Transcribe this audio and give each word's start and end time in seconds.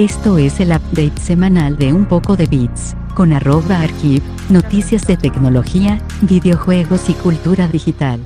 Esto 0.00 0.38
es 0.38 0.60
el 0.60 0.70
update 0.70 1.20
semanal 1.20 1.76
de 1.76 1.92
un 1.92 2.06
poco 2.06 2.34
de 2.34 2.46
bits, 2.46 2.96
con 3.14 3.34
arroba 3.34 3.82
archive, 3.82 4.24
noticias 4.48 5.06
de 5.06 5.18
tecnología, 5.18 6.00
videojuegos 6.22 7.10
y 7.10 7.12
cultura 7.12 7.68
digital. 7.68 8.18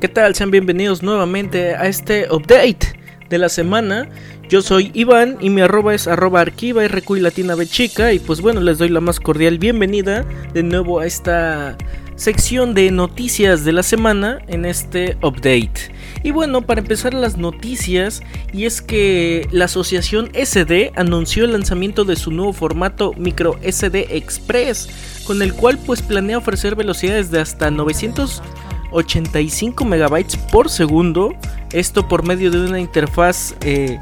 ¿Qué 0.00 0.06
tal? 0.06 0.36
Sean 0.36 0.52
bienvenidos 0.52 1.02
nuevamente 1.02 1.74
a 1.74 1.88
este 1.88 2.32
update 2.32 2.96
de 3.28 3.38
la 3.38 3.48
semana. 3.48 4.08
Yo 4.48 4.62
soy 4.62 4.92
Iván 4.94 5.36
y 5.40 5.50
mi 5.50 5.60
arroba 5.60 5.96
es 5.96 6.06
arroba 6.06 6.40
arquiva 6.40 6.84
y 6.84 7.18
latina 7.18 7.56
chica 7.66 8.12
y 8.12 8.20
pues 8.20 8.40
bueno 8.40 8.60
les 8.60 8.78
doy 8.78 8.88
la 8.88 9.00
más 9.00 9.18
cordial 9.18 9.58
bienvenida 9.58 10.24
de 10.54 10.62
nuevo 10.62 11.00
a 11.00 11.06
esta 11.06 11.76
sección 12.18 12.74
de 12.74 12.90
noticias 12.90 13.64
de 13.64 13.72
la 13.72 13.82
semana 13.84 14.40
en 14.48 14.66
este 14.66 15.16
update. 15.22 15.92
Y 16.24 16.32
bueno, 16.32 16.62
para 16.62 16.80
empezar 16.80 17.14
las 17.14 17.36
noticias, 17.36 18.24
y 18.52 18.64
es 18.66 18.82
que 18.82 19.46
la 19.52 19.66
asociación 19.66 20.32
SD 20.34 20.90
anunció 20.96 21.44
el 21.44 21.52
lanzamiento 21.52 22.04
de 22.04 22.16
su 22.16 22.32
nuevo 22.32 22.52
formato 22.52 23.14
micro 23.16 23.56
SD 23.62 24.16
Express, 24.16 24.88
con 25.26 25.42
el 25.42 25.54
cual 25.54 25.78
pues 25.78 26.02
planea 26.02 26.38
ofrecer 26.38 26.74
velocidades 26.74 27.30
de 27.30 27.38
hasta 27.40 27.70
985 27.70 29.84
megabytes 29.84 30.36
por 30.36 30.70
segundo, 30.70 31.36
esto 31.72 32.08
por 32.08 32.26
medio 32.26 32.50
de 32.50 32.66
una 32.66 32.80
interfaz 32.80 33.54
eh, 33.60 34.00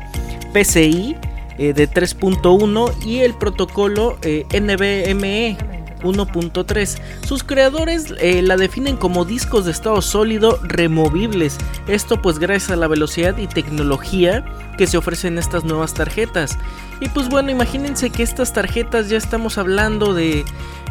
PCI 0.55 1.17
eh, 1.59 1.75
de 1.75 1.91
3.1 1.91 3.05
y 3.05 3.19
el 3.19 3.35
protocolo 3.35 4.17
eh, 4.23 4.47
NVMe 4.59 5.76
1.3. 6.03 6.99
Sus 7.27 7.45
creadores 7.45 8.15
eh, 8.19 8.43
la 8.43 8.57
definen 8.57 8.97
como 8.97 9.25
discos 9.25 9.65
de 9.65 9.73
estado 9.73 10.01
sólido 10.03 10.59
removibles. 10.63 11.59
Esto 11.87 12.21
pues 12.21 12.39
gracias 12.39 12.71
a 12.71 12.77
la 12.77 12.89
velocidad 12.89 13.37
y 13.39 13.47
tecnología 13.47 14.45
que 14.77 14.87
se 14.87 14.97
ofrecen 14.97 15.39
estas 15.39 15.65
nuevas 15.65 15.95
tarjetas. 15.95 16.59
Y 17.01 17.09
pues 17.09 17.29
bueno, 17.29 17.51
imagínense 17.51 18.11
que 18.11 18.23
estas 18.23 18.53
tarjetas 18.53 19.09
ya 19.09 19.19
estamos 19.19 19.59
hablando 19.59 20.15
de 20.15 20.45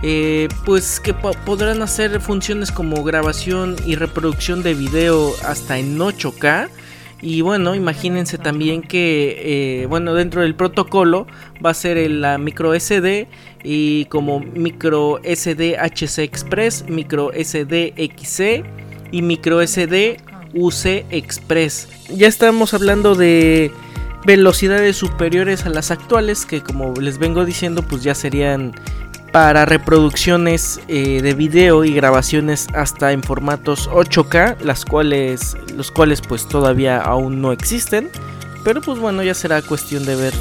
eh, 0.04 0.50
pues 0.66 1.00
que 1.00 1.14
podrán 1.14 1.82
hacer 1.82 2.20
funciones 2.22 2.72
como 2.72 3.04
grabación 3.04 3.76
y 3.86 3.96
reproducción 3.96 4.62
de 4.62 4.74
video 4.74 5.34
hasta 5.44 5.78
en 5.78 5.98
8K. 5.98 6.70
Y 7.22 7.42
bueno, 7.42 7.76
imagínense 7.76 8.38
también 8.38 8.82
que, 8.82 9.82
eh, 9.82 9.86
bueno, 9.88 10.14
dentro 10.14 10.42
del 10.42 10.54
protocolo 10.54 11.28
va 11.66 11.72
a 11.72 11.74
ser 11.74 12.10
la 12.12 12.38
micro 12.38 12.74
SD 12.74 13.28
y 13.64 14.06
como 14.06 14.40
micro 14.40 15.20
SD 15.24 15.78
HC 15.78 16.20
Express, 16.20 16.86
micro 16.88 17.32
SD 17.34 17.94
XC 17.98 18.64
y 19.12 19.22
micro 19.22 19.66
SD 19.66 20.18
UC 20.54 21.06
Express. 21.10 21.88
Ya 22.10 22.28
estamos 22.28 22.74
hablando 22.74 23.16
de 23.16 23.72
velocidades 24.26 24.98
superiores 24.98 25.66
a 25.66 25.70
las 25.70 25.92
actuales 25.92 26.46
que 26.46 26.62
como 26.62 26.94
les 26.96 27.20
vengo 27.20 27.46
diciendo 27.46 27.84
pues 27.84 28.04
ya 28.04 28.16
serían 28.16 28.74
para 29.36 29.66
reproducciones 29.66 30.80
eh, 30.88 31.22
de 31.22 31.34
video 31.34 31.84
y 31.84 31.94
grabaciones 31.94 32.70
hasta 32.74 33.12
en 33.12 33.22
formatos 33.22 33.90
8K, 33.90 34.62
las 34.62 34.86
cuales, 34.86 35.58
los 35.76 35.92
cuales 35.92 36.22
pues 36.22 36.48
todavía 36.48 37.02
aún 37.02 37.42
no 37.42 37.52
existen, 37.52 38.10
pero 38.64 38.80
pues 38.80 38.98
bueno 38.98 39.24
ya 39.24 39.34
será 39.34 39.62
cuestión 39.62 40.06
de 40.06 40.16
ver, 40.16 40.34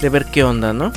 de 0.00 0.08
ver 0.08 0.26
qué 0.32 0.42
onda, 0.42 0.72
¿no? 0.72 0.90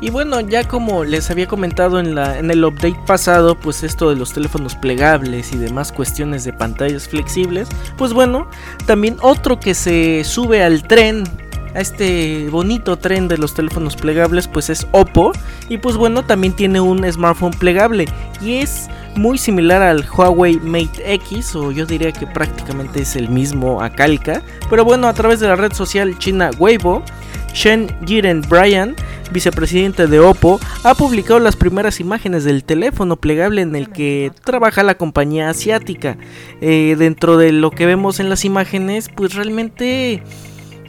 Y 0.00 0.08
bueno, 0.08 0.40
ya 0.40 0.66
como 0.66 1.04
les 1.04 1.30
había 1.30 1.46
comentado 1.46 2.00
en, 2.00 2.14
la, 2.14 2.38
en 2.38 2.50
el 2.50 2.64
update 2.64 2.98
pasado, 3.06 3.54
pues 3.54 3.82
esto 3.82 4.08
de 4.08 4.16
los 4.16 4.32
teléfonos 4.32 4.76
plegables 4.76 5.52
y 5.52 5.58
demás 5.58 5.92
cuestiones 5.92 6.44
de 6.44 6.54
pantallas 6.54 7.06
flexibles, 7.06 7.68
pues 7.98 8.14
bueno, 8.14 8.48
también 8.86 9.18
otro 9.20 9.60
que 9.60 9.74
se 9.74 10.24
sube 10.24 10.62
al 10.62 10.84
tren 10.84 11.24
a 11.74 11.80
este 11.80 12.48
bonito 12.50 12.96
tren 12.96 13.28
de 13.28 13.38
los 13.38 13.54
teléfonos 13.54 13.96
plegables 13.96 14.48
pues 14.48 14.70
es 14.70 14.86
Oppo. 14.92 15.32
Y 15.68 15.78
pues 15.78 15.96
bueno 15.96 16.24
también 16.24 16.54
tiene 16.54 16.80
un 16.80 17.10
smartphone 17.10 17.52
plegable. 17.52 18.06
Y 18.40 18.56
es 18.56 18.88
muy 19.16 19.38
similar 19.38 19.82
al 19.82 20.06
Huawei 20.08 20.58
Mate 20.60 21.14
X 21.14 21.54
o 21.56 21.72
yo 21.72 21.86
diría 21.86 22.12
que 22.12 22.26
prácticamente 22.26 23.02
es 23.02 23.16
el 23.16 23.28
mismo 23.28 23.82
a 23.82 23.90
calca. 23.90 24.42
Pero 24.70 24.84
bueno 24.84 25.08
a 25.08 25.14
través 25.14 25.40
de 25.40 25.48
la 25.48 25.56
red 25.56 25.72
social 25.72 26.18
china 26.18 26.50
Weibo 26.58 27.02
Shen 27.52 27.88
Jiren 28.06 28.42
Brian 28.48 28.94
vicepresidente 29.30 30.06
de 30.06 30.20
Oppo, 30.20 30.60
ha 30.84 30.94
publicado 30.94 31.40
las 31.40 31.56
primeras 31.56 32.00
imágenes 32.00 32.44
del 32.44 32.64
teléfono 32.64 33.16
plegable 33.16 33.62
en 33.62 33.76
el 33.76 33.90
que 33.90 34.32
trabaja 34.44 34.82
la 34.82 34.96
compañía 34.96 35.50
asiática. 35.50 36.16
Eh, 36.60 36.96
dentro 36.98 37.36
de 37.36 37.52
lo 37.52 37.70
que 37.70 37.86
vemos 37.86 38.20
en 38.20 38.28
las 38.28 38.44
imágenes, 38.44 39.08
pues 39.14 39.34
realmente 39.34 40.22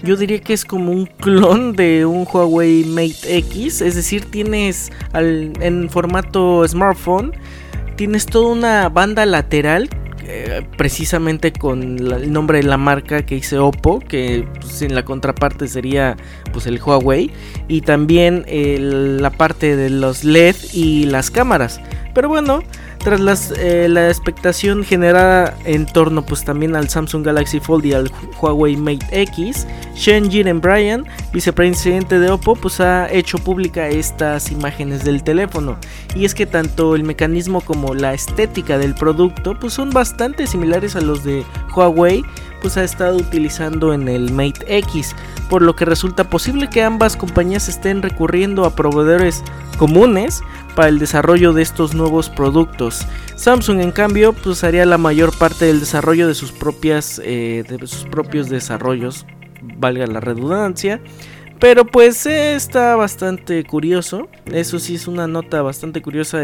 yo 0.03 0.15
diría 0.15 0.39
que 0.39 0.53
es 0.53 0.65
como 0.65 0.91
un 0.91 1.05
clon 1.05 1.73
de 1.75 2.05
un 2.05 2.25
Huawei 2.31 2.85
Mate 2.85 3.37
X, 3.37 3.81
es 3.81 3.95
decir, 3.95 4.25
tienes 4.25 4.91
en 5.13 5.89
formato 5.89 6.67
smartphone, 6.67 7.33
tienes 7.95 8.25
toda 8.25 8.53
una 8.53 8.89
banda 8.89 9.25
lateral 9.25 9.89
eh, 10.31 10.61
precisamente 10.77 11.51
con 11.51 11.81
el 11.81 12.31
nombre 12.31 12.59
de 12.59 12.63
la 12.63 12.77
marca 12.77 13.25
que 13.25 13.33
dice 13.33 13.57
Oppo, 13.57 13.99
que 13.99 14.47
pues, 14.61 14.83
en 14.83 14.93
la 14.93 15.03
contraparte 15.03 15.67
sería 15.67 16.17
pues 16.53 16.67
el 16.67 16.79
Huawei 16.79 17.31
y 17.67 17.81
también 17.81 18.45
la 18.47 19.31
parte 19.31 19.75
de 19.75 19.89
los 19.89 20.23
LED 20.23 20.55
y 20.71 21.05
las 21.05 21.31
cámaras. 21.31 21.81
Pero 22.13 22.29
bueno, 22.29 22.61
tras 22.99 23.51
eh, 23.57 23.87
la 23.89 24.07
expectación 24.07 24.83
generada 24.83 25.57
en 25.65 25.85
torno 25.85 26.25
pues 26.25 26.43
también 26.43 26.75
al 26.75 26.89
Samsung 26.89 27.25
Galaxy 27.25 27.59
Fold 27.59 27.85
y 27.85 27.93
al 27.93 28.11
Huawei 28.39 28.75
Mate 28.75 29.07
X, 29.11 29.65
Shen 29.95 30.29
Jiren 30.29 30.61
Brian, 30.61 31.05
vicepresidente 31.33 32.19
de 32.19 32.29
Oppo, 32.29 32.55
pues 32.55 32.79
ha 32.79 33.11
hecho 33.11 33.38
pública 33.38 33.88
estas 33.88 34.51
imágenes 34.51 35.03
del 35.03 35.23
teléfono. 35.23 35.77
Y 36.15 36.25
es 36.25 36.35
que 36.35 36.45
tanto 36.45 36.95
el 36.95 37.03
mecanismo 37.03 37.61
como 37.61 37.93
la 37.93 38.13
estética 38.13 38.77
del 38.77 38.95
producto 38.95 39.57
pues 39.59 39.73
son 39.73 39.89
bastante 39.91 40.45
similares 40.47 40.95
a 40.95 41.01
los 41.01 41.23
de 41.23 41.43
Huawei, 41.75 42.23
pues 42.61 42.77
ha 42.77 42.83
estado 42.83 43.17
utilizando 43.17 43.93
en 43.93 44.07
el 44.07 44.31
Mate 44.31 44.77
X, 44.77 45.15
por 45.49 45.61
lo 45.61 45.75
que 45.75 45.85
resulta 45.85 46.29
posible 46.29 46.69
que 46.69 46.83
ambas 46.83 47.15
compañías 47.15 47.69
estén 47.69 48.01
recurriendo 48.01 48.65
a 48.65 48.75
proveedores 48.75 49.43
comunes 49.77 50.41
para 50.75 50.89
el 50.89 50.99
desarrollo 50.99 51.53
de 51.53 51.61
estos 51.61 51.93
nuevos 51.93 52.29
productos. 52.29 53.05
Samsung 53.35 53.81
en 53.81 53.91
cambio 53.91 54.33
pues 54.33 54.63
haría 54.63 54.85
la 54.85 54.97
mayor 54.97 55.35
parte 55.37 55.65
del 55.65 55.79
desarrollo 55.79 56.27
de 56.27 56.35
sus 56.35 56.51
propias 56.51 57.21
eh, 57.23 57.63
de 57.67 57.87
sus 57.87 58.05
propios 58.05 58.49
desarrollos, 58.49 59.25
valga 59.61 60.05
la 60.07 60.19
redundancia. 60.19 61.01
Pero 61.59 61.85
pues 61.85 62.25
está 62.25 62.95
bastante 62.95 63.63
curioso. 63.65 64.29
Eso 64.45 64.79
sí 64.79 64.95
es 64.95 65.07
una 65.07 65.27
nota 65.27 65.61
bastante 65.61 66.01
curiosa 66.01 66.41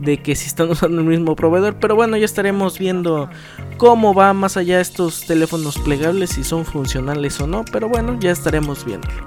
de 0.00 0.18
que 0.18 0.36
si 0.36 0.46
están 0.46 0.70
usando 0.70 1.00
el 1.00 1.06
mismo 1.06 1.36
proveedor. 1.36 1.76
Pero 1.80 1.94
bueno, 1.96 2.16
ya 2.16 2.24
estaremos 2.24 2.78
viendo 2.78 3.28
cómo 3.76 4.14
va 4.14 4.32
más 4.32 4.56
allá 4.56 4.80
estos 4.80 5.26
teléfonos 5.26 5.78
plegables, 5.78 6.30
si 6.30 6.44
son 6.44 6.64
funcionales 6.64 7.40
o 7.40 7.46
no. 7.46 7.64
Pero 7.70 7.88
bueno, 7.88 8.18
ya 8.20 8.30
estaremos 8.30 8.84
viéndolo. 8.84 9.26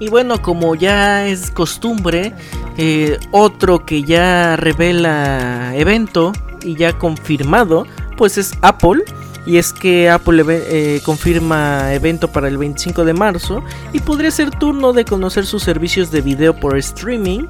Y 0.00 0.08
bueno, 0.08 0.40
como 0.40 0.74
ya 0.74 1.26
es 1.26 1.50
costumbre, 1.50 2.32
eh, 2.78 3.18
otro 3.32 3.84
que 3.84 4.02
ya 4.02 4.56
revela 4.56 5.76
evento 5.76 6.32
y 6.62 6.74
ya 6.74 6.98
confirmado, 6.98 7.86
pues 8.16 8.38
es 8.38 8.54
Apple. 8.62 9.04
Y 9.46 9.56
es 9.56 9.72
que 9.72 10.10
Apple 10.10 10.44
eh, 10.48 11.00
confirma 11.04 11.92
evento 11.94 12.28
para 12.28 12.48
el 12.48 12.58
25 12.58 13.04
de 13.04 13.14
marzo 13.14 13.62
y 13.92 14.00
podría 14.00 14.30
ser 14.30 14.50
turno 14.50 14.92
de 14.92 15.04
conocer 15.04 15.46
sus 15.46 15.62
servicios 15.62 16.10
de 16.10 16.20
video 16.20 16.54
por 16.54 16.76
streaming 16.76 17.46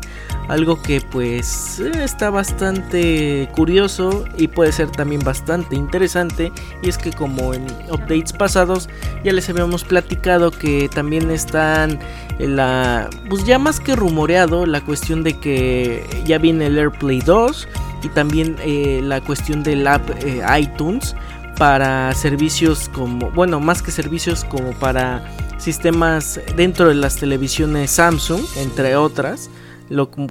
algo 0.51 0.83
que 0.83 1.01
pues 1.01 1.79
está 1.79 2.29
bastante 2.29 3.49
curioso 3.55 4.25
y 4.37 4.49
puede 4.49 4.73
ser 4.73 4.91
también 4.91 5.23
bastante 5.23 5.77
interesante. 5.77 6.51
Y 6.83 6.89
es 6.89 6.99
que 6.99 7.13
como 7.13 7.55
en 7.55 7.65
updates 7.89 8.33
pasados 8.33 8.89
ya 9.23 9.33
les 9.33 9.49
habíamos 9.49 9.85
platicado 9.85 10.51
que 10.51 10.89
también 10.93 11.31
están 11.31 12.01
en 12.41 12.57
la... 12.57 13.09
Pues 13.29 13.45
ya 13.45 13.61
más 13.61 13.79
que 13.79 13.95
rumoreado 13.95 14.67
la 14.67 14.81
cuestión 14.81 15.23
de 15.23 15.39
que 15.39 16.05
ya 16.27 16.39
viene 16.39 16.67
el 16.67 16.79
AirPlay 16.79 17.21
2 17.21 17.69
y 18.03 18.09
también 18.09 18.57
eh, 18.65 19.01
la 19.05 19.21
cuestión 19.21 19.63
del 19.63 19.87
app 19.87 20.03
eh, 20.25 20.43
iTunes 20.59 21.15
para 21.59 22.13
servicios 22.15 22.89
como, 22.89 23.31
bueno, 23.31 23.61
más 23.61 23.83
que 23.83 23.93
servicios 23.93 24.45
como 24.45 24.73
para 24.73 25.23
sistemas 25.59 26.41
dentro 26.57 26.89
de 26.89 26.95
las 26.95 27.17
televisiones 27.17 27.93
Samsung, 27.93 28.41
entre 28.57 28.97
otras 28.97 29.49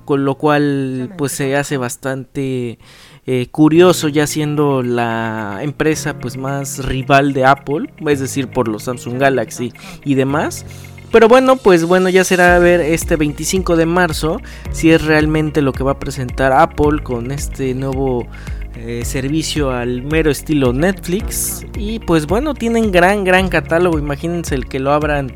con 0.05 0.25
lo 0.25 0.35
cual 0.35 1.13
pues 1.17 1.31
se 1.33 1.55
hace 1.55 1.77
bastante 1.77 2.79
eh, 3.25 3.47
curioso 3.51 4.07
ya 4.07 4.25
siendo 4.25 4.81
la 4.81 5.59
empresa 5.61 6.19
pues 6.19 6.37
más 6.37 6.85
rival 6.85 7.33
de 7.33 7.45
Apple, 7.45 7.91
es 8.07 8.19
decir, 8.19 8.47
por 8.47 8.67
los 8.67 8.83
Samsung 8.83 9.19
Galaxy 9.19 9.73
y 10.03 10.15
demás. 10.15 10.65
Pero 11.11 11.27
bueno, 11.27 11.55
pues 11.55 11.85
bueno, 11.85 12.09
ya 12.09 12.23
será 12.23 12.59
ver 12.59 12.81
este 12.81 13.15
25 13.15 13.75
de 13.75 13.85
marzo 13.85 14.41
si 14.71 14.91
es 14.91 15.03
realmente 15.03 15.61
lo 15.61 15.73
que 15.73 15.83
va 15.83 15.93
a 15.93 15.99
presentar 15.99 16.53
Apple 16.53 17.01
con 17.01 17.31
este 17.31 17.73
nuevo 17.73 18.27
eh, 18.75 19.03
servicio 19.03 19.71
al 19.71 20.03
mero 20.03 20.29
estilo 20.29 20.71
Netflix. 20.71 21.65
Y 21.77 21.99
pues 21.99 22.27
bueno, 22.27 22.53
tienen 22.53 22.91
gran, 22.91 23.23
gran 23.23 23.49
catálogo. 23.49 23.97
Imagínense 23.97 24.53
el 24.53 24.67
que 24.67 24.79
lo 24.79 24.93
abran 24.93 25.33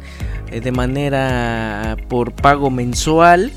eh, 0.51 0.61
de 0.61 0.71
manera 0.71 1.97
por 2.07 2.33
pago 2.33 2.69
mensual. 2.69 3.51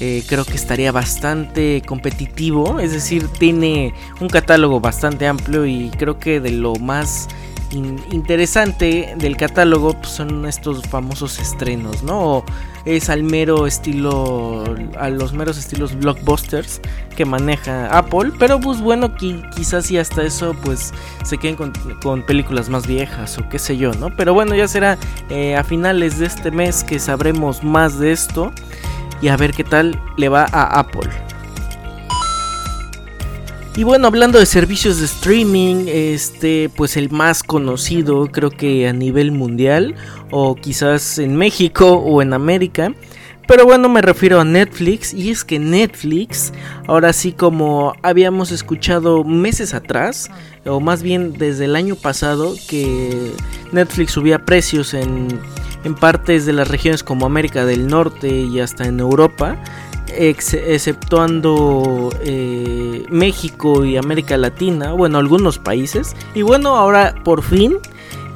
Eh, 0.00 0.24
creo 0.26 0.44
que 0.44 0.54
estaría 0.54 0.92
bastante 0.92 1.82
competitivo. 1.86 2.80
Es 2.80 2.92
decir, 2.92 3.28
tiene 3.28 3.94
un 4.20 4.28
catálogo 4.28 4.80
bastante 4.80 5.26
amplio 5.26 5.66
y 5.66 5.90
creo 5.90 6.18
que 6.18 6.40
de 6.40 6.50
lo 6.50 6.74
más 6.76 7.28
interesante 8.12 9.14
del 9.16 9.36
catálogo 9.36 9.94
pues, 9.94 10.10
son 10.10 10.46
estos 10.46 10.86
famosos 10.86 11.40
estrenos, 11.40 12.04
¿no? 12.04 12.44
es 12.84 13.08
al 13.08 13.22
mero 13.22 13.66
estilo, 13.66 14.64
a 14.98 15.08
los 15.08 15.32
meros 15.32 15.56
estilos 15.56 15.96
blockbusters 15.98 16.80
que 17.16 17.24
maneja 17.24 17.86
Apple, 17.96 18.32
pero 18.38 18.60
pues 18.60 18.80
bueno, 18.80 19.14
quizás 19.16 19.90
y 19.90 19.98
hasta 19.98 20.22
eso 20.22 20.54
pues 20.62 20.92
se 21.24 21.38
queden 21.38 21.56
con, 21.56 22.22
películas 22.22 22.68
más 22.68 22.86
viejas 22.86 23.38
o 23.38 23.48
qué 23.48 23.58
sé 23.58 23.76
yo, 23.76 23.92
¿no? 23.94 24.14
Pero 24.16 24.34
bueno, 24.34 24.54
ya 24.54 24.68
será 24.68 24.98
eh, 25.30 25.56
a 25.56 25.64
finales 25.64 26.18
de 26.18 26.26
este 26.26 26.50
mes 26.50 26.84
que 26.84 26.98
sabremos 26.98 27.64
más 27.64 27.98
de 27.98 28.12
esto 28.12 28.52
y 29.20 29.28
a 29.28 29.36
ver 29.36 29.52
qué 29.52 29.64
tal 29.64 30.00
le 30.16 30.28
va 30.28 30.46
a 30.50 30.78
Apple. 30.78 31.10
Y 33.76 33.82
bueno, 33.82 34.06
hablando 34.06 34.38
de 34.38 34.46
servicios 34.46 35.00
de 35.00 35.06
streaming, 35.06 35.86
este, 35.88 36.70
pues 36.76 36.96
el 36.96 37.10
más 37.10 37.42
conocido 37.42 38.28
creo 38.30 38.50
que 38.50 38.86
a 38.86 38.92
nivel 38.92 39.32
mundial, 39.32 39.96
o 40.30 40.54
quizás 40.54 41.18
en 41.18 41.34
México 41.34 41.94
o 41.94 42.22
en 42.22 42.34
América. 42.34 42.94
Pero 43.46 43.64
bueno, 43.64 43.88
me 43.88 44.00
refiero 44.00 44.40
a 44.40 44.44
Netflix 44.44 45.12
y 45.12 45.30
es 45.30 45.44
que 45.44 45.58
Netflix, 45.58 46.52
ahora 46.86 47.12
sí 47.12 47.32
como 47.32 47.94
habíamos 48.02 48.52
escuchado 48.52 49.22
meses 49.22 49.74
atrás, 49.74 50.30
o 50.64 50.80
más 50.80 51.02
bien 51.02 51.34
desde 51.34 51.66
el 51.66 51.76
año 51.76 51.94
pasado, 51.94 52.54
que 52.68 53.32
Netflix 53.72 54.12
subía 54.12 54.44
precios 54.44 54.94
en, 54.94 55.28
en 55.84 55.94
partes 55.94 56.46
de 56.46 56.54
las 56.54 56.68
regiones 56.68 57.02
como 57.02 57.26
América 57.26 57.66
del 57.66 57.86
Norte 57.86 58.28
y 58.28 58.60
hasta 58.60 58.86
en 58.86 58.98
Europa, 59.00 59.58
exceptuando 60.16 62.10
eh, 62.22 63.04
México 63.10 63.84
y 63.84 63.96
América 63.96 64.36
Latina, 64.36 64.92
bueno, 64.92 65.18
algunos 65.18 65.58
países. 65.58 66.16
Y 66.34 66.42
bueno, 66.42 66.76
ahora 66.76 67.14
por 67.24 67.42
fin 67.42 67.76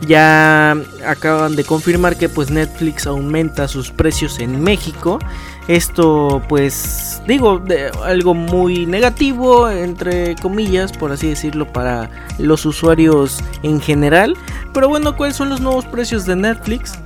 ya 0.01 0.77
acaban 1.07 1.57
de 1.57 1.65
confirmar 1.65 2.17
que 2.17 2.29
pues 2.29 2.51
Netflix 2.51 3.07
aumenta 3.07 3.69
sus 3.69 3.91
precios 3.91 4.39
en 4.39 4.63
México. 4.63 5.19
Esto 5.67 6.43
pues 6.49 7.21
digo 7.27 7.63
algo 8.05 8.35
muy 8.35 8.87
negativo 8.87 9.69
entre 9.69 10.35
comillas 10.37 10.93
por 10.93 11.13
así 11.13 11.29
decirlo 11.29 11.71
para 11.73 12.11
los 12.39 12.65
usuarios 12.65 13.39
en 13.63 13.81
general. 13.81 14.37
Pero 14.73 14.89
bueno, 14.89 15.17
¿cuáles 15.17 15.37
son 15.37 15.49
los 15.49 15.61
nuevos 15.61 15.85
precios 15.85 16.25
de 16.27 16.37
Netflix? 16.37 16.99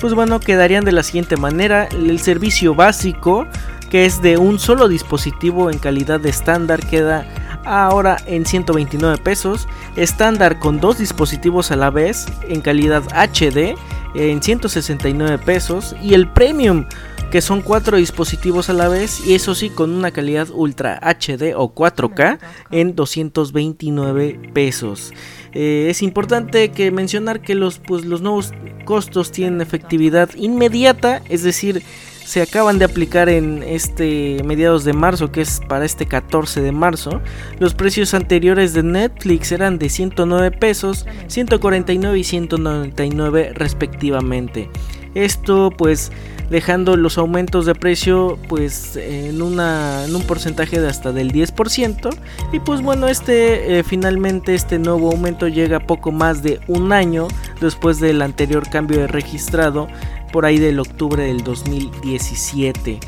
Pues 0.00 0.14
bueno, 0.14 0.40
quedarían 0.40 0.84
de 0.84 0.92
la 0.92 1.02
siguiente 1.02 1.36
manera. 1.36 1.86
El 1.86 2.18
servicio 2.20 2.74
básico 2.74 3.46
que 3.90 4.06
es 4.06 4.22
de 4.22 4.38
un 4.38 4.58
solo 4.58 4.88
dispositivo 4.88 5.68
en 5.70 5.78
calidad 5.78 6.20
de 6.20 6.30
estándar, 6.30 6.80
queda 6.86 7.26
ahora 7.64 8.16
en 8.26 8.46
129 8.46 9.18
pesos. 9.18 9.68
Estándar 9.96 10.58
con 10.58 10.80
dos 10.80 10.98
dispositivos 10.98 11.70
a 11.70 11.76
la 11.76 11.90
vez 11.90 12.26
en 12.48 12.60
calidad 12.60 13.02
HD 13.14 13.76
en 14.14 14.42
169 14.42 15.38
pesos. 15.38 15.94
Y 16.02 16.14
el 16.14 16.28
Premium 16.28 16.86
que 17.30 17.40
son 17.40 17.62
cuatro 17.62 17.96
dispositivos 17.96 18.70
a 18.70 18.72
la 18.72 18.88
vez 18.88 19.24
y 19.24 19.34
eso 19.34 19.54
sí 19.54 19.70
con 19.70 19.92
una 19.92 20.10
calidad 20.10 20.48
Ultra 20.50 20.98
HD 21.00 21.54
o 21.56 21.74
4K 21.74 22.38
en 22.72 22.96
229 22.96 24.50
pesos. 24.52 25.12
Eh, 25.52 25.86
es 25.88 26.02
importante 26.02 26.72
que 26.72 26.90
mencionar 26.90 27.40
que 27.40 27.54
los, 27.54 27.78
pues, 27.78 28.04
los 28.04 28.20
nuevos 28.20 28.52
costos 28.84 29.30
tienen 29.30 29.60
efectividad 29.60 30.30
inmediata, 30.34 31.22
es 31.28 31.42
decir, 31.42 31.82
se 32.30 32.42
acaban 32.42 32.78
de 32.78 32.84
aplicar 32.84 33.28
en 33.28 33.64
este 33.64 34.40
mediados 34.44 34.84
de 34.84 34.92
marzo, 34.92 35.32
que 35.32 35.40
es 35.40 35.60
para 35.68 35.84
este 35.84 36.06
14 36.06 36.60
de 36.60 36.70
marzo. 36.70 37.20
Los 37.58 37.74
precios 37.74 38.14
anteriores 38.14 38.72
de 38.72 38.84
Netflix 38.84 39.50
eran 39.50 39.80
de 39.80 39.88
109 39.88 40.52
pesos, 40.52 41.06
149 41.26 42.16
y 42.16 42.22
199 42.22 43.50
respectivamente. 43.54 44.70
Esto 45.16 45.72
pues 45.76 46.12
dejando 46.50 46.96
los 46.96 47.18
aumentos 47.18 47.66
de 47.66 47.74
precio 47.74 48.38
pues 48.48 48.94
en, 48.94 49.42
una, 49.42 50.04
en 50.04 50.14
un 50.14 50.22
porcentaje 50.22 50.80
de 50.80 50.88
hasta 50.88 51.10
del 51.12 51.32
10% 51.32 52.10
y 52.52 52.60
pues 52.60 52.82
bueno 52.82 53.06
este 53.06 53.78
eh, 53.78 53.84
finalmente 53.84 54.54
este 54.54 54.80
nuevo 54.80 55.10
aumento 55.12 55.46
llega 55.46 55.78
poco 55.78 56.10
más 56.10 56.42
de 56.42 56.60
un 56.66 56.92
año 56.92 57.28
después 57.60 58.00
del 58.00 58.20
anterior 58.20 58.68
cambio 58.68 58.98
de 58.98 59.06
registrado 59.06 59.86
por 60.32 60.46
ahí 60.46 60.58
del 60.58 60.80
octubre 60.80 61.24
del 61.24 61.42
2017. 61.42 63.00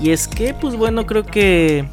Y 0.00 0.10
es 0.10 0.28
que, 0.28 0.54
pues 0.54 0.76
bueno, 0.76 1.06
creo 1.06 1.24
que 1.24 1.86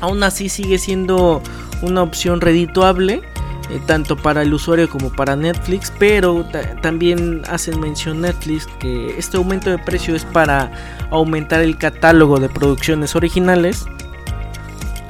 aún 0.00 0.22
así 0.22 0.48
sigue 0.48 0.78
siendo 0.78 1.42
una 1.82 2.02
opción 2.02 2.40
redituable. 2.40 3.22
Eh, 3.70 3.80
tanto 3.86 4.16
para 4.16 4.42
el 4.42 4.52
usuario 4.52 4.88
como 4.90 5.10
para 5.10 5.36
Netflix, 5.36 5.92
pero 5.98 6.44
también 6.82 7.42
hacen 7.48 7.80
mención 7.80 8.20
Netflix 8.20 8.66
que 8.80 9.16
este 9.16 9.36
aumento 9.36 9.70
de 9.70 9.78
precio 9.78 10.16
es 10.16 10.24
para 10.24 10.72
aumentar 11.10 11.62
el 11.62 11.78
catálogo 11.78 12.38
de 12.38 12.48
producciones 12.48 13.16
originales. 13.16 13.86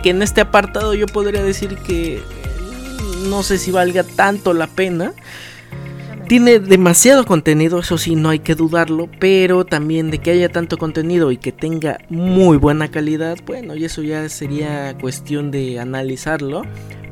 Que 0.02 0.10
en 0.10 0.22
este 0.22 0.42
apartado 0.42 0.94
yo 0.94 1.06
podría 1.06 1.42
decir 1.42 1.76
que 1.78 2.22
no 3.28 3.42
sé 3.42 3.58
si 3.58 3.70
valga 3.70 4.04
tanto 4.04 4.52
la 4.52 4.66
pena. 4.66 5.12
Tiene 6.32 6.60
demasiado 6.60 7.26
contenido, 7.26 7.80
eso 7.80 7.98
sí, 7.98 8.16
no 8.16 8.30
hay 8.30 8.38
que 8.38 8.54
dudarlo, 8.54 9.06
pero 9.20 9.66
también 9.66 10.10
de 10.10 10.16
que 10.16 10.30
haya 10.30 10.48
tanto 10.48 10.78
contenido 10.78 11.30
y 11.30 11.36
que 11.36 11.52
tenga 11.52 11.98
muy 12.08 12.56
buena 12.56 12.90
calidad, 12.90 13.36
bueno, 13.44 13.76
y 13.76 13.84
eso 13.84 14.00
ya 14.00 14.26
sería 14.30 14.96
cuestión 14.98 15.50
de 15.50 15.78
analizarlo. 15.78 16.62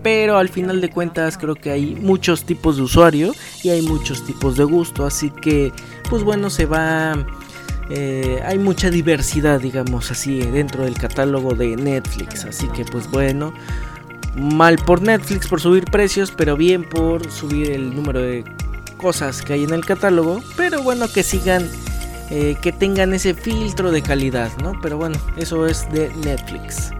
Pero 0.02 0.38
al 0.38 0.48
final 0.48 0.80
de 0.80 0.88
cuentas 0.88 1.36
creo 1.36 1.54
que 1.54 1.70
hay 1.70 1.96
muchos 1.96 2.44
tipos 2.44 2.78
de 2.78 2.82
usuario 2.84 3.34
y 3.62 3.68
hay 3.68 3.82
muchos 3.82 4.24
tipos 4.24 4.56
de 4.56 4.64
gusto, 4.64 5.04
así 5.04 5.28
que 5.28 5.70
pues 6.08 6.24
bueno, 6.24 6.48
se 6.48 6.64
va... 6.64 7.12
Eh, 7.90 8.40
hay 8.42 8.58
mucha 8.58 8.88
diversidad, 8.88 9.60
digamos 9.60 10.10
así, 10.10 10.38
dentro 10.40 10.84
del 10.84 10.94
catálogo 10.94 11.54
de 11.54 11.76
Netflix, 11.76 12.46
así 12.46 12.68
que 12.68 12.86
pues 12.86 13.10
bueno 13.10 13.52
mal 14.34 14.76
por 14.78 15.02
Netflix 15.02 15.46
por 15.46 15.60
subir 15.60 15.84
precios, 15.84 16.32
pero 16.34 16.56
bien 16.56 16.88
por 16.88 17.30
subir 17.30 17.72
el 17.72 17.94
número 17.94 18.20
de 18.20 18.44
cosas 19.00 19.40
que 19.40 19.54
hay 19.54 19.64
en 19.64 19.72
el 19.72 19.84
catálogo, 19.84 20.42
pero 20.56 20.82
bueno, 20.82 21.08
que 21.08 21.22
sigan, 21.22 21.68
eh, 22.30 22.56
que 22.60 22.70
tengan 22.70 23.14
ese 23.14 23.32
filtro 23.34 23.90
de 23.90 24.02
calidad, 24.02 24.50
¿no? 24.62 24.78
Pero 24.82 24.98
bueno, 24.98 25.18
eso 25.36 25.66
es 25.66 25.90
de 25.90 26.12
Netflix. 26.22 26.90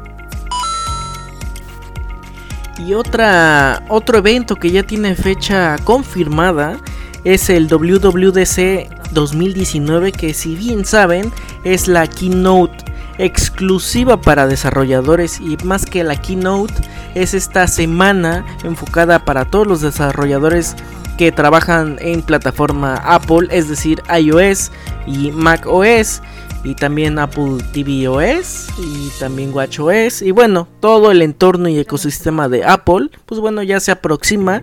Y 2.78 2.94
otra, 2.94 3.84
otro 3.88 4.18
evento 4.18 4.56
que 4.56 4.70
ya 4.70 4.82
tiene 4.82 5.14
fecha 5.14 5.76
confirmada 5.84 6.78
es 7.24 7.50
el 7.50 7.68
WWDC 7.68 9.12
2019, 9.12 10.12
que 10.12 10.32
si 10.32 10.56
bien 10.56 10.86
saben, 10.86 11.30
es 11.64 11.86
la 11.86 12.06
keynote 12.06 12.84
exclusiva 13.18 14.18
para 14.22 14.46
desarrolladores 14.46 15.40
y 15.40 15.58
más 15.64 15.84
que 15.84 16.02
la 16.02 16.16
keynote 16.16 16.72
es 17.14 17.34
esta 17.34 17.66
semana 17.66 18.46
enfocada 18.64 19.26
para 19.26 19.44
todos 19.44 19.66
los 19.66 19.82
desarrolladores 19.82 20.74
que 21.20 21.32
trabajan 21.32 21.98
en 22.00 22.22
plataforma 22.22 22.94
Apple, 22.94 23.48
es 23.50 23.68
decir, 23.68 24.00
iOS 24.18 24.72
y 25.06 25.30
macOS 25.32 26.22
y 26.64 26.74
también 26.74 27.18
Apple 27.18 27.58
tvOS 27.74 28.68
y 28.78 29.10
también 29.20 29.52
WatchOS 29.52 30.22
y 30.22 30.30
bueno, 30.30 30.66
todo 30.80 31.10
el 31.10 31.20
entorno 31.20 31.68
y 31.68 31.78
ecosistema 31.78 32.48
de 32.48 32.64
Apple, 32.64 33.10
pues 33.26 33.38
bueno, 33.38 33.62
ya 33.62 33.80
se 33.80 33.90
aproxima 33.90 34.62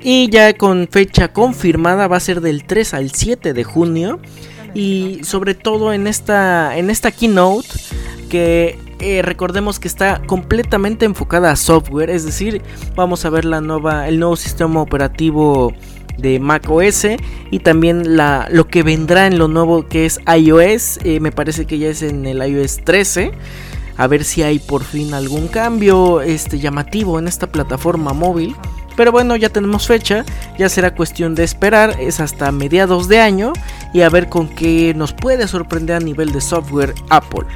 y 0.00 0.30
ya 0.30 0.52
con 0.52 0.86
fecha 0.86 1.32
confirmada 1.32 2.06
va 2.06 2.18
a 2.18 2.20
ser 2.20 2.42
del 2.42 2.62
3 2.62 2.94
al 2.94 3.10
7 3.10 3.52
de 3.52 3.64
junio 3.64 4.20
y 4.74 5.18
sobre 5.24 5.54
todo 5.54 5.92
en 5.92 6.06
esta 6.06 6.78
en 6.78 6.90
esta 6.90 7.10
keynote 7.10 7.66
que 8.30 8.78
eh, 9.00 9.22
recordemos 9.22 9.78
que 9.78 9.88
está 9.88 10.20
completamente 10.26 11.04
enfocada 11.04 11.50
a 11.50 11.56
software, 11.56 12.10
es 12.10 12.24
decir, 12.24 12.62
vamos 12.94 13.24
a 13.24 13.30
ver 13.30 13.44
la 13.44 13.60
nueva, 13.60 14.08
el 14.08 14.18
nuevo 14.18 14.36
sistema 14.36 14.80
operativo 14.80 15.72
de 16.18 16.40
Mac 16.40 16.68
OS 16.68 17.06
y 17.50 17.58
también 17.60 18.16
la, 18.16 18.48
lo 18.50 18.68
que 18.68 18.82
vendrá 18.82 19.26
en 19.26 19.38
lo 19.38 19.48
nuevo 19.48 19.86
que 19.88 20.04
es 20.04 20.20
iOS, 20.26 20.98
eh, 21.04 21.20
me 21.20 21.32
parece 21.32 21.64
que 21.66 21.78
ya 21.78 21.88
es 21.88 22.02
en 22.02 22.26
el 22.26 22.42
iOS 22.46 22.84
13. 22.84 23.32
A 23.96 24.06
ver 24.06 24.22
si 24.22 24.42
hay 24.42 24.60
por 24.60 24.84
fin 24.84 25.12
algún 25.12 25.48
cambio 25.48 26.20
este, 26.20 26.60
llamativo 26.60 27.18
en 27.18 27.26
esta 27.26 27.48
plataforma 27.48 28.12
móvil. 28.12 28.54
Pero 28.96 29.12
bueno, 29.12 29.36
ya 29.36 29.48
tenemos 29.48 29.86
fecha, 29.86 30.24
ya 30.58 30.68
será 30.68 30.94
cuestión 30.94 31.36
de 31.36 31.44
esperar, 31.44 31.96
es 32.00 32.18
hasta 32.18 32.50
mediados 32.50 33.08
de 33.08 33.20
año 33.20 33.52
y 33.92 34.00
a 34.00 34.08
ver 34.08 34.28
con 34.28 34.48
qué 34.48 34.92
nos 34.94 35.12
puede 35.12 35.46
sorprender 35.46 35.96
a 35.96 36.00
nivel 36.00 36.32
de 36.32 36.40
software 36.40 36.94
Apple. 37.08 37.46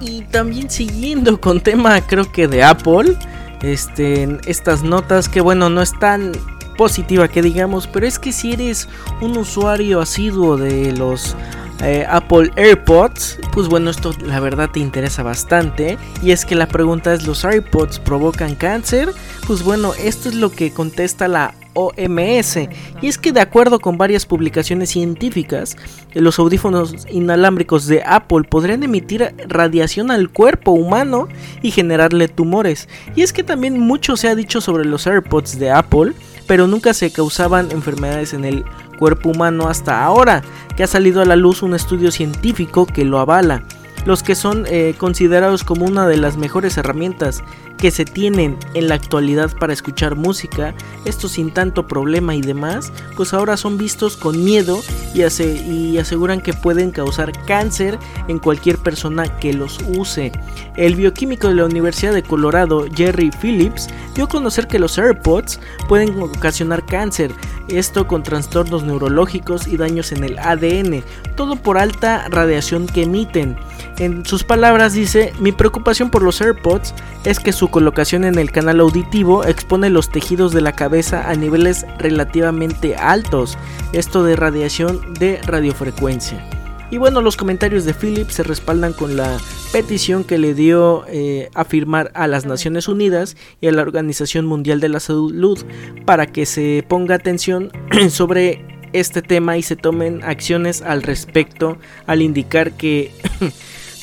Y 0.00 0.22
también 0.22 0.70
siguiendo 0.70 1.40
con 1.40 1.60
tema 1.60 2.00
creo 2.06 2.30
que 2.30 2.48
de 2.48 2.62
Apple, 2.62 3.16
este, 3.62 4.38
estas 4.46 4.82
notas 4.82 5.28
que 5.28 5.40
bueno, 5.40 5.68
no 5.68 5.82
están 5.82 6.32
positiva 6.76 7.26
que 7.28 7.42
digamos, 7.42 7.88
pero 7.88 8.06
es 8.06 8.18
que 8.18 8.32
si 8.32 8.52
eres 8.52 8.88
un 9.20 9.36
usuario 9.36 10.00
asiduo 10.00 10.56
de 10.56 10.92
los 10.92 11.34
eh, 11.82 12.06
Apple 12.08 12.50
AirPods, 12.56 13.38
pues 13.52 13.68
bueno, 13.68 13.90
esto 13.90 14.12
la 14.24 14.40
verdad 14.40 14.70
te 14.70 14.80
interesa 14.80 15.22
bastante. 15.22 15.98
Y 16.22 16.32
es 16.32 16.44
que 16.44 16.54
la 16.54 16.66
pregunta 16.66 17.14
es, 17.14 17.26
¿los 17.26 17.44
AirPods 17.44 18.00
provocan 18.00 18.54
cáncer? 18.54 19.12
Pues 19.46 19.62
bueno, 19.62 19.92
esto 19.94 20.28
es 20.28 20.34
lo 20.34 20.50
que 20.50 20.72
contesta 20.72 21.28
la 21.28 21.54
OMS. 21.78 22.56
Y 23.00 23.06
es 23.06 23.18
que 23.18 23.32
de 23.32 23.40
acuerdo 23.40 23.78
con 23.78 23.98
varias 23.98 24.26
publicaciones 24.26 24.90
científicas, 24.90 25.76
los 26.14 26.38
audífonos 26.38 27.06
inalámbricos 27.10 27.86
de 27.86 28.02
Apple 28.04 28.44
podrían 28.48 28.82
emitir 28.82 29.34
radiación 29.46 30.10
al 30.10 30.30
cuerpo 30.30 30.72
humano 30.72 31.28
y 31.62 31.70
generarle 31.70 32.28
tumores. 32.28 32.88
Y 33.14 33.22
es 33.22 33.32
que 33.32 33.44
también 33.44 33.78
mucho 33.78 34.16
se 34.16 34.28
ha 34.28 34.34
dicho 34.34 34.60
sobre 34.60 34.84
los 34.84 35.06
AirPods 35.06 35.58
de 35.58 35.70
Apple, 35.70 36.12
pero 36.46 36.66
nunca 36.66 36.94
se 36.94 37.12
causaban 37.12 37.70
enfermedades 37.70 38.32
en 38.32 38.44
el 38.44 38.64
cuerpo 38.98 39.30
humano 39.30 39.68
hasta 39.68 40.02
ahora, 40.04 40.42
que 40.76 40.82
ha 40.82 40.88
salido 40.88 41.22
a 41.22 41.24
la 41.24 41.36
luz 41.36 41.62
un 41.62 41.74
estudio 41.74 42.10
científico 42.10 42.86
que 42.86 43.04
lo 43.04 43.20
avala. 43.20 43.64
Los 44.08 44.22
que 44.22 44.34
son 44.34 44.64
eh, 44.70 44.94
considerados 44.96 45.64
como 45.64 45.84
una 45.84 46.08
de 46.08 46.16
las 46.16 46.38
mejores 46.38 46.78
herramientas 46.78 47.42
que 47.76 47.90
se 47.90 48.06
tienen 48.06 48.56
en 48.72 48.88
la 48.88 48.94
actualidad 48.94 49.54
para 49.54 49.74
escuchar 49.74 50.16
música, 50.16 50.74
esto 51.04 51.28
sin 51.28 51.52
tanto 51.52 51.86
problema 51.86 52.34
y 52.34 52.40
demás, 52.40 52.90
pues 53.16 53.34
ahora 53.34 53.58
son 53.58 53.76
vistos 53.76 54.16
con 54.16 54.42
miedo 54.42 54.80
y, 55.12 55.20
y 55.20 55.98
aseguran 55.98 56.40
que 56.40 56.54
pueden 56.54 56.90
causar 56.90 57.32
cáncer 57.44 57.98
en 58.28 58.38
cualquier 58.38 58.78
persona 58.78 59.38
que 59.40 59.52
los 59.52 59.78
use. 59.86 60.32
El 60.76 60.96
bioquímico 60.96 61.48
de 61.48 61.56
la 61.56 61.66
Universidad 61.66 62.14
de 62.14 62.22
Colorado, 62.22 62.86
Jerry 62.94 63.30
Phillips, 63.42 63.88
dio 64.14 64.24
a 64.24 64.28
conocer 64.28 64.68
que 64.68 64.78
los 64.78 64.96
AirPods 64.96 65.60
pueden 65.86 66.18
ocasionar 66.18 66.86
cáncer, 66.86 67.30
esto 67.68 68.06
con 68.06 68.22
trastornos 68.22 68.84
neurológicos 68.84 69.66
y 69.66 69.76
daños 69.76 70.12
en 70.12 70.24
el 70.24 70.38
ADN, 70.38 71.02
todo 71.36 71.56
por 71.56 71.78
alta 71.78 72.26
radiación 72.28 72.86
que 72.86 73.02
emiten. 73.02 73.56
En 73.98 74.24
sus 74.24 74.44
palabras 74.44 74.92
dice, 74.92 75.32
mi 75.40 75.52
preocupación 75.52 76.10
por 76.10 76.22
los 76.22 76.40
AirPods 76.40 76.94
es 77.24 77.40
que 77.40 77.52
su 77.52 77.68
colocación 77.68 78.24
en 78.24 78.38
el 78.38 78.50
canal 78.50 78.80
auditivo 78.80 79.44
expone 79.44 79.90
los 79.90 80.10
tejidos 80.10 80.52
de 80.52 80.60
la 80.60 80.72
cabeza 80.72 81.30
a 81.30 81.34
niveles 81.34 81.86
relativamente 81.98 82.96
altos, 82.96 83.58
esto 83.92 84.22
de 84.24 84.36
radiación 84.36 85.14
de 85.14 85.40
radiofrecuencia. 85.42 86.57
Y 86.90 86.96
bueno, 86.96 87.20
los 87.20 87.36
comentarios 87.36 87.84
de 87.84 87.92
Philip 87.92 88.30
se 88.30 88.42
respaldan 88.42 88.94
con 88.94 89.16
la 89.16 89.38
petición 89.72 90.24
que 90.24 90.38
le 90.38 90.54
dio 90.54 91.04
eh, 91.08 91.50
a 91.54 91.64
firmar 91.64 92.10
a 92.14 92.26
las 92.26 92.46
Naciones 92.46 92.88
Unidas 92.88 93.36
y 93.60 93.66
a 93.66 93.72
la 93.72 93.82
Organización 93.82 94.46
Mundial 94.46 94.80
de 94.80 94.88
la 94.88 95.00
Salud 95.00 95.58
para 96.06 96.26
que 96.26 96.46
se 96.46 96.84
ponga 96.88 97.14
atención 97.14 97.70
sobre 98.10 98.64
este 98.94 99.20
tema 99.20 99.58
y 99.58 99.62
se 99.62 99.76
tomen 99.76 100.24
acciones 100.24 100.80
al 100.80 101.02
respecto 101.02 101.76
al 102.06 102.22
indicar 102.22 102.72
que 102.72 103.12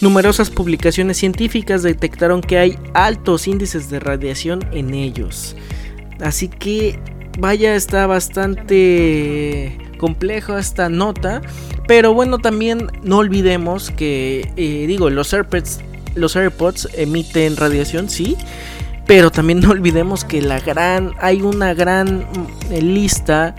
Numerosas 0.02 0.50
publicaciones 0.50 1.18
científicas 1.18 1.82
detectaron 1.82 2.42
que 2.42 2.58
hay 2.58 2.78
altos 2.94 3.48
índices 3.48 3.90
de 3.90 4.02
radiación 4.02 4.60
en 4.74 4.94
ellos. 4.94 5.56
Así 6.20 6.50
que 6.50 7.00
vaya, 7.40 7.76
está 7.76 8.06
bastante 8.06 9.78
complejo 10.06 10.56
esta 10.60 10.88
nota. 10.88 11.42
Pero 11.88 12.14
bueno, 12.14 12.38
también 12.38 12.92
no 13.02 13.18
olvidemos 13.18 13.90
que, 13.90 14.52
eh, 14.56 14.86
digo, 14.86 15.10
los 15.10 15.34
AirPods, 15.34 15.80
los 16.14 16.36
AirPods 16.36 16.90
emiten 16.94 17.58
radiación, 17.58 18.08
sí. 18.08 18.38
Pero 19.08 19.32
también 19.32 19.60
no 19.62 19.72
olvidemos 19.72 20.24
que 20.24 20.44
la 20.44 20.60
gran, 20.60 21.14
hay 21.20 21.42
una 21.42 21.74
gran 21.74 22.20
mm, 22.20 22.74
lista 22.82 23.56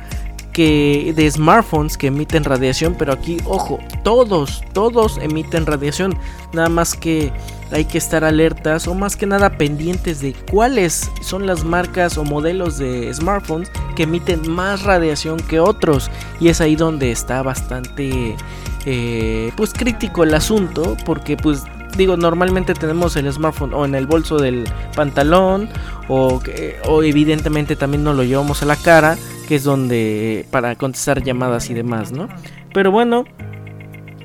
de 0.57 1.31
smartphones 1.31 1.99
que 1.99 2.07
emiten 2.07 2.43
radiación, 2.43 2.95
pero 2.99 3.13
aquí, 3.13 3.37
ojo, 3.45 3.79
todos, 4.03 4.63
todos 4.73 5.19
emiten 5.19 5.67
radiación. 5.67 6.17
Nada 6.55 6.71
más 6.71 6.95
que 6.95 7.31
hay 7.71 7.85
que 7.85 7.99
estar 7.99 8.25
alertas 8.25 8.87
o 8.87 8.95
más 8.95 9.17
que 9.17 9.27
nada 9.27 9.59
pendientes 9.59 10.21
de 10.21 10.35
cuáles 10.51 11.11
son 11.21 11.47
las 11.47 11.65
marcas 11.65 12.17
o 12.19 12.25
modelos 12.25 12.79
de 12.79 13.13
smartphones 13.13 13.71
que 13.95 14.05
emiten 14.05 14.51
más 14.51 14.83
radiación 14.83 15.39
que 15.39 15.61
otros. 15.61 16.11
Y 16.41 16.49
es 16.49 16.61
ahí 16.61 16.77
donde 16.77 17.11
está 17.11 17.43
bastante 17.43 18.37
eh, 18.85 19.53
pues 19.57 19.73
crítico 19.73 20.23
el 20.23 20.35
asunto, 20.35 20.97
porque 21.05 21.37
pues 21.37 21.65
digo, 21.97 22.17
normalmente 22.17 22.75
tenemos 22.75 23.17
el 23.17 23.33
smartphone 23.33 23.75
o 23.75 23.85
en 23.85 23.95
el 23.95 24.07
bolso 24.07 24.39
del 24.39 24.69
pantalón 24.95 25.69
o, 26.09 26.41
o 26.87 27.03
evidentemente 27.03 27.75
también 27.75 28.05
no 28.05 28.13
lo 28.13 28.23
llevamos 28.23 28.63
a 28.63 28.67
la 28.67 28.77
cara 28.77 29.17
que 29.47 29.57
es 29.57 29.65
donde 29.65 30.45
para 30.51 30.75
contestar 30.75 31.23
llamadas 31.23 31.71
y 31.71 31.75
demás, 31.75 32.13
¿no? 32.13 32.29
Pero 32.73 32.91
bueno, 32.91 33.25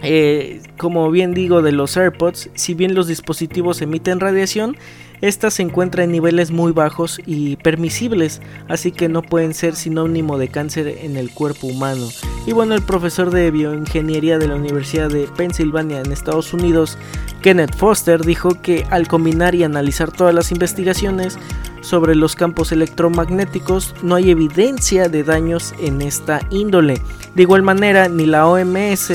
eh, 0.04 0.62
como 0.78 1.10
bien 1.12 1.34
digo 1.34 1.62
de 1.62 1.72
los 1.72 1.98
AirPods, 1.98 2.50
si 2.56 2.74
bien 2.74 2.96
los 2.96 3.08
dispositivos 3.08 3.82
emiten 3.82 4.20
radiación, 4.20 4.76
esta 5.22 5.52
se 5.52 5.62
encuentra 5.62 6.04
en 6.04 6.12
niveles 6.12 6.50
muy 6.50 6.72
bajos 6.72 7.22
y 7.28 7.56
permisibles, 7.58 8.42
así 8.68 8.92
que 8.92 9.08
no 9.08 9.22
pueden 9.22 9.54
ser 9.54 9.76
sinónimo 9.76 10.40
de 10.40 10.48
cáncer 10.48 10.88
en 10.88 11.16
el 11.16 11.30
cuerpo 11.30 11.68
humano. 11.68 12.10
Y 12.48 12.54
bueno, 12.54 12.74
el 12.74 12.82
profesor 12.82 13.30
de 13.30 13.52
bioingeniería 13.52 14.40
de 14.40 14.48
la 14.48 14.56
Universidad 14.56 15.10
de 15.10 15.28
Pensilvania 15.38 16.02
en 16.02 16.12
Estados 16.12 16.54
Unidos, 16.56 16.98
Kenneth 17.44 17.76
Foster, 17.76 18.26
dijo 18.26 18.60
que 18.64 18.84
al 18.90 19.08
combinar 19.08 19.54
y 19.54 19.64
analizar 19.64 20.12
todas 20.12 20.34
las 20.34 20.52
investigaciones 20.52 21.38
sobre 21.82 22.16
los 22.16 22.36
campos 22.36 22.72
electromagnéticos, 22.72 23.94
no 24.02 24.16
hay 24.16 24.32
evidencia 24.32 25.08
de 25.08 25.24
daños 25.24 25.76
en 25.80 26.02
esta 26.02 26.42
índole. 26.50 27.00
De 27.36 27.44
igual 27.44 27.62
manera, 27.62 28.10
ni 28.10 28.26
la 28.26 28.48
OMS 28.48 29.12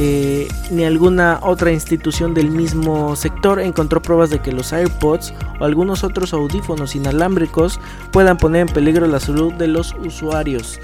eh, 0.00 0.46
ni 0.70 0.84
alguna 0.84 1.40
otra 1.42 1.72
institución 1.72 2.32
del 2.32 2.52
mismo 2.52 3.16
sector 3.16 3.58
encontró 3.58 4.00
pruebas 4.00 4.30
de 4.30 4.38
que 4.38 4.52
los 4.52 4.72
AirPods 4.72 5.34
o 5.58 5.64
algunos 5.64 6.04
otros 6.04 6.32
audífonos 6.32 6.94
inalámbricos 6.94 7.80
puedan 8.12 8.36
poner 8.36 8.68
en 8.68 8.72
peligro 8.72 9.08
la 9.08 9.18
salud 9.18 9.52
de 9.54 9.66
los 9.66 9.94
usuarios. 9.94 10.78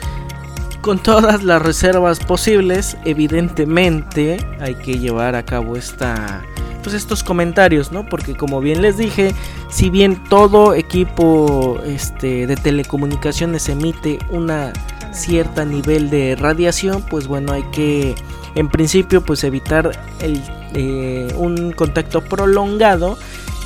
Con 0.81 0.99
todas 0.99 1.45
las 1.45 1.63
reservas 1.63 2.19
posibles, 2.19 2.97
evidentemente 3.05 4.45
hay 4.61 4.75
que 4.75 4.99
llevar 4.99 5.37
a 5.37 5.45
cabo 5.45 5.77
esta 5.77 6.43
pues 6.83 6.95
estos 6.95 7.23
comentarios, 7.23 7.93
¿no? 7.93 8.05
Porque 8.05 8.37
como 8.37 8.61
bien 8.61 8.83
les 8.83 8.99
dije, 8.99 9.33
si 9.71 9.91
bien 9.91 10.25
todo 10.25 10.75
equipo 10.75 11.81
este, 11.87 12.49
de 12.49 12.57
telecomunicaciones 12.57 13.69
emite 13.69 14.19
una 14.31 14.73
cierta 15.13 15.65
nivel 15.65 16.11
de 16.11 16.37
radiación, 16.37 17.01
pues 17.09 17.29
bueno, 17.29 17.53
hay 17.53 17.63
que 17.71 18.17
en 18.55 18.69
principio 18.69 19.25
pues 19.25 19.45
evitar 19.45 19.93
el, 20.21 20.41
eh, 20.75 21.33
un 21.37 21.73
contacto 21.73 22.21
prolongado 22.21 23.17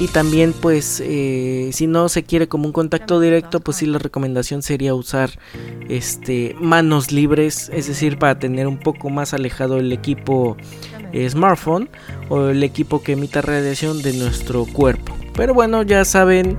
y 0.01 0.09
también 0.09 0.53
pues 0.53 1.03
eh, 1.05 1.71
si 1.73 1.87
no 1.87 2.09
se 2.09 2.23
quiere 2.23 2.49
como 2.49 2.67
un 2.67 2.73
contacto 2.73 3.19
directo 3.19 3.61
pues 3.61 3.79
sí 3.79 3.87
la 3.87 3.99
recomendación 3.99 4.63
sería 4.63 4.95
usar 4.95 5.31
este 5.89 6.55
manos 6.61 7.11
libres 7.11 7.71
es 7.75 7.89
decir 7.89 8.19
para 8.19 8.39
tener 8.39 8.67
un 8.67 8.79
poco 8.79 9.11
más 9.11 9.35
alejado 9.35 9.79
el 9.79 9.93
equipo 9.93 10.57
eh, 11.13 11.29
smartphone 11.29 11.89
o 12.29 12.49
el 12.49 12.63
equipo 12.63 13.03
que 13.03 13.13
emita 13.13 13.41
radiación 13.41 14.03
de 14.03 14.13
nuestro 14.13 14.67
cuerpo. 14.67 15.17
Pero 15.35 15.55
bueno 15.55 15.83
ya 15.83 16.05
saben 16.05 16.59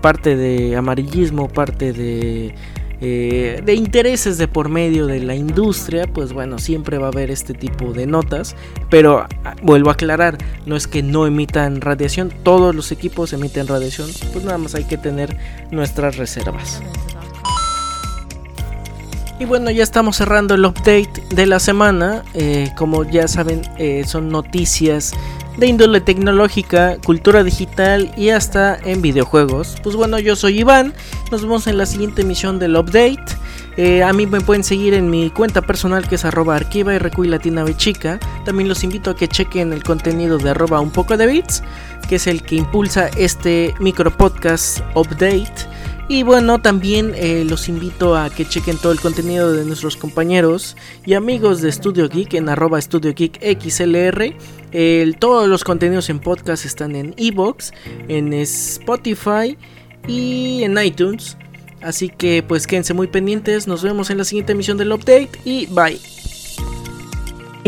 parte 0.00 0.36
de 0.36 0.76
amarillismo 0.76 1.48
parte 1.48 1.92
de 1.92 2.54
eh, 3.00 3.62
de 3.64 3.74
intereses 3.74 4.38
de 4.38 4.48
por 4.48 4.68
medio 4.68 5.06
de 5.06 5.20
la 5.20 5.34
industria, 5.34 6.06
pues 6.06 6.32
bueno, 6.32 6.58
siempre 6.58 6.98
va 6.98 7.06
a 7.06 7.10
haber 7.10 7.30
este 7.30 7.54
tipo 7.54 7.92
de 7.92 8.06
notas. 8.06 8.56
Pero 8.90 9.26
ah, 9.44 9.54
vuelvo 9.62 9.90
a 9.90 9.92
aclarar, 9.92 10.38
no 10.66 10.76
es 10.76 10.86
que 10.86 11.02
no 11.02 11.26
emitan 11.26 11.80
radiación, 11.80 12.32
todos 12.42 12.74
los 12.74 12.90
equipos 12.92 13.32
emiten 13.32 13.66
radiación, 13.66 14.10
pues 14.32 14.44
nada 14.44 14.58
más 14.58 14.74
hay 14.74 14.84
que 14.84 14.96
tener 14.96 15.36
nuestras 15.70 16.16
reservas. 16.16 16.82
Y 19.40 19.44
bueno, 19.44 19.70
ya 19.70 19.84
estamos 19.84 20.16
cerrando 20.16 20.54
el 20.54 20.64
update 20.64 21.22
de 21.30 21.46
la 21.46 21.60
semana. 21.60 22.24
Eh, 22.34 22.70
como 22.76 23.04
ya 23.04 23.28
saben, 23.28 23.62
eh, 23.78 24.02
son 24.04 24.30
noticias 24.30 25.12
de 25.56 25.66
índole 25.66 26.00
tecnológica, 26.00 26.96
cultura 27.04 27.44
digital 27.44 28.12
y 28.16 28.30
hasta 28.30 28.76
en 28.76 29.00
videojuegos. 29.00 29.76
Pues 29.82 29.94
bueno, 29.94 30.18
yo 30.18 30.34
soy 30.34 30.60
Iván, 30.60 30.92
nos 31.30 31.42
vemos 31.42 31.66
en 31.68 31.78
la 31.78 31.86
siguiente 31.86 32.22
emisión 32.22 32.58
del 32.58 32.76
update. 32.76 33.24
Eh, 33.76 34.02
a 34.02 34.12
mí 34.12 34.26
me 34.26 34.40
pueden 34.40 34.64
seguir 34.64 34.94
en 34.94 35.08
mi 35.08 35.30
cuenta 35.30 35.62
personal 35.62 36.08
que 36.08 36.16
es 36.16 36.24
arroba 36.24 36.56
arquiva 36.56 36.94
y 36.94 37.28
latina. 37.28 37.64
También 38.44 38.68
los 38.68 38.82
invito 38.82 39.10
a 39.10 39.16
que 39.16 39.28
chequen 39.28 39.72
el 39.72 39.84
contenido 39.84 40.38
de 40.38 40.50
arroba 40.50 40.80
un 40.80 40.90
poco 40.90 41.16
de 41.16 41.26
bits, 41.28 41.62
que 42.08 42.16
es 42.16 42.26
el 42.26 42.42
que 42.42 42.56
impulsa 42.56 43.08
este 43.16 43.72
micro 43.78 44.10
podcast 44.16 44.80
update 44.96 45.77
Y 46.08 46.22
bueno, 46.22 46.60
también 46.60 47.12
eh, 47.14 47.44
los 47.46 47.68
invito 47.68 48.16
a 48.16 48.30
que 48.30 48.46
chequen 48.46 48.78
todo 48.78 48.92
el 48.92 49.00
contenido 49.00 49.52
de 49.52 49.66
nuestros 49.66 49.96
compañeros 49.96 50.74
y 51.04 51.12
amigos 51.12 51.60
de 51.60 51.70
Studio 51.70 52.08
Geek 52.08 52.34
en 52.34 52.48
arroba 52.48 52.80
Studio 52.80 53.12
Geek 53.14 53.38
XLR. 53.60 54.34
todos 55.18 55.48
los 55.48 55.64
contenidos 55.64 56.08
en 56.08 56.18
podcast 56.18 56.64
están 56.64 56.96
en 56.96 57.14
Evox, 57.18 57.72
en 58.08 58.32
Spotify 58.32 59.58
y 60.06 60.62
en 60.62 60.82
iTunes. 60.82 61.36
Así 61.82 62.08
que 62.08 62.42
pues 62.42 62.66
quédense 62.66 62.94
muy 62.94 63.06
pendientes, 63.06 63.68
nos 63.68 63.82
vemos 63.82 64.10
en 64.10 64.18
la 64.18 64.24
siguiente 64.24 64.52
emisión 64.52 64.78
del 64.78 64.92
update 64.92 65.30
y 65.44 65.66
bye. 65.66 66.00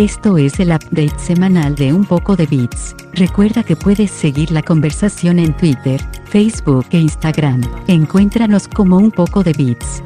Esto 0.00 0.38
es 0.38 0.59
el 0.61 0.71
update 0.71 1.19
semanal 1.19 1.75
de 1.75 1.92
Un 1.92 2.07
poco 2.07 2.35
de 2.35 2.47
Bits. 2.47 2.97
Recuerda 3.12 3.62
que 3.62 3.76
puedes 3.76 4.11
seguir 4.11 4.50
la 4.50 4.62
conversación 4.62 5.38
en 5.38 5.54
Twitter, 5.54 6.00
Facebook 6.25 6.87
e 6.90 7.00
Instagram. 7.00 7.61
Encuéntranos 7.87 8.66
como 8.66 8.97
Un 8.97 9.11
poco 9.11 9.45
de 9.45 9.52
Bits. 9.52 10.02